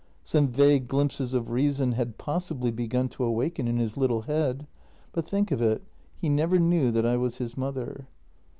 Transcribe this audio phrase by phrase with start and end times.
[0.23, 4.65] Some vague glimpses of reason had possibly begun to awaken in his little head,
[5.11, 5.83] but, think of it,
[6.17, 8.07] he never knew that I was his mother.